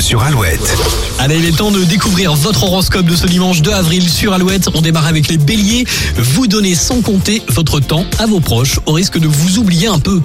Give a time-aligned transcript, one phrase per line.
[0.00, 0.76] Sur Alouette.
[1.18, 4.68] Allez, il est temps de découvrir votre horoscope de ce dimanche 2 avril sur Alouette.
[4.74, 5.86] On démarre avec les béliers.
[6.18, 9.98] Vous donnez sans compter votre temps à vos proches au risque de vous oublier un
[9.98, 10.20] peu.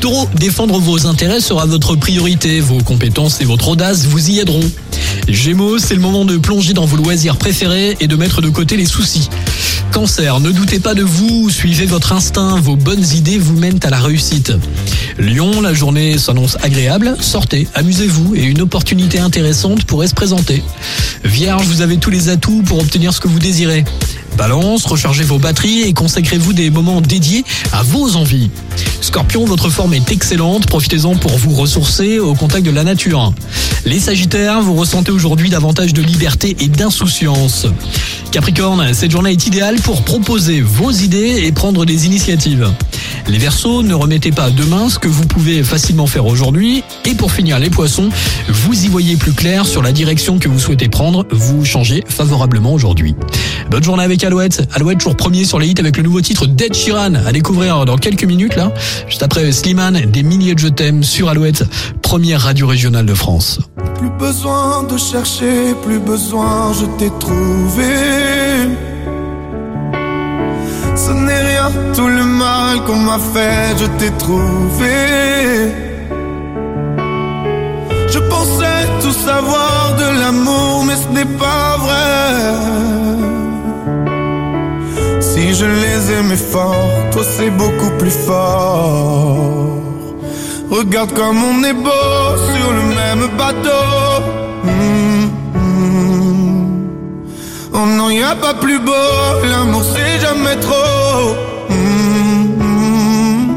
[0.00, 2.60] Taureau, défendre vos intérêts sera votre priorité.
[2.60, 4.70] Vos compétences et votre audace vous y aideront.
[5.26, 8.76] Gémeaux, c'est le moment de plonger dans vos loisirs préférés et de mettre de côté
[8.76, 9.28] les soucis.
[9.92, 13.90] Cancer, ne doutez pas de vous, suivez votre instinct, vos bonnes idées vous mènent à
[13.90, 14.52] la réussite.
[15.18, 20.62] Lion, la journée s'annonce agréable, sortez, amusez-vous et une opportunité intéressante pourrait se présenter.
[21.24, 23.84] Vierge, vous avez tous les atouts pour obtenir ce que vous désirez.
[24.38, 28.50] Balance, rechargez vos batteries et consacrez-vous des moments dédiés à vos envies.
[29.00, 33.32] Scorpion, votre forme est excellente, profitez-en pour vous ressourcer au contact de la nature.
[33.84, 37.66] Les Sagittaires, vous ressentez aujourd'hui davantage de liberté et d'insouciance.
[38.30, 42.72] Capricorne, cette journée est idéale pour proposer vos idées et prendre des initiatives.
[43.26, 46.82] Les Verseaux, ne remettez pas demain ce que vous pouvez facilement faire aujourd'hui.
[47.04, 48.08] Et pour finir, les Poissons,
[48.48, 52.72] vous y voyez plus clair sur la direction que vous souhaitez prendre, vous changez favorablement
[52.72, 53.14] aujourd'hui.
[53.70, 54.68] Bonne journée avec Alouette.
[54.74, 57.96] Alouette toujours premier sur les hits avec le nouveau titre Dead Sheeran à découvrir dans
[57.96, 58.74] quelques minutes là.
[59.08, 61.64] Juste après Slimane, des milliers de je t'aime sur Alouette,
[62.02, 63.58] première radio régionale de France.
[63.96, 67.94] Plus besoin de chercher, plus besoin, je t'ai trouvé.
[70.94, 75.72] Ce n'est rien, tout le mal qu'on m'a fait, je t'ai trouvé.
[78.10, 83.07] Je pensais tout savoir de l'amour, mais ce n'est pas vrai.
[85.50, 89.80] Je les aimais fort, toi c'est beaucoup plus fort.
[90.70, 93.86] Regarde comme on est beau sur le même bateau.
[94.64, 95.24] Mm,
[95.58, 96.68] mm.
[97.72, 98.92] Oh non, y a pas plus beau,
[99.50, 101.34] l'amour c'est jamais trop.
[101.70, 103.56] Mm, mm.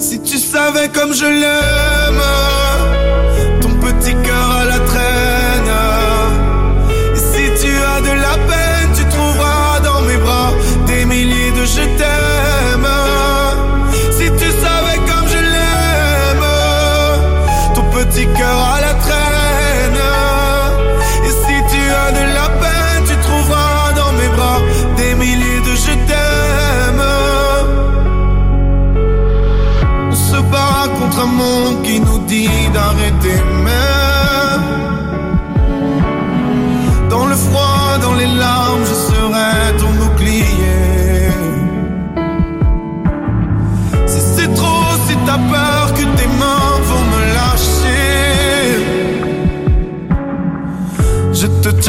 [0.00, 2.22] Si tu savais comme je l'aime,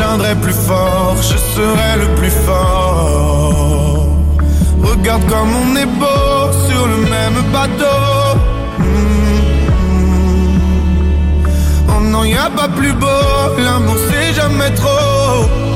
[0.07, 4.07] tiendrai plus fort, je serai le plus fort.
[4.83, 7.99] Regarde comme on est beau sur le même bateau.
[8.79, 8.85] Mm.
[11.89, 13.23] Oh non, y a pas plus beau,
[13.57, 15.66] l'amour c'est jamais trop.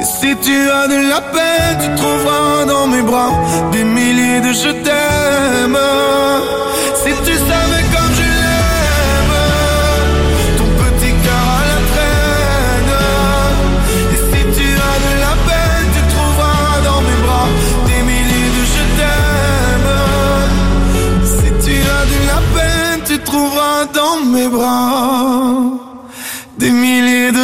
[0.00, 3.32] Et si tu as de la peine, tu trouveras dans mes bras
[3.72, 5.78] des milliers de je t'aime.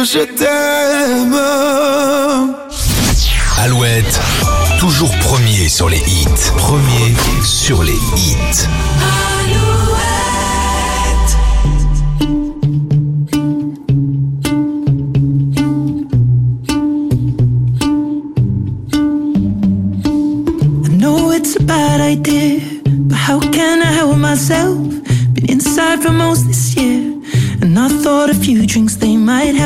[0.03, 1.39] Je t'aime.
[3.59, 4.19] Alouette,
[4.79, 6.51] toujours premier sur les hits.
[6.57, 8.67] Premier sur les hits.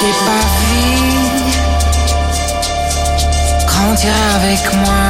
[0.00, 0.86] t'ai pas vu
[3.66, 5.02] grandir avec moi.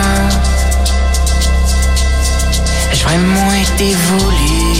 [2.91, 4.71] Ai-je vraiment été voulu?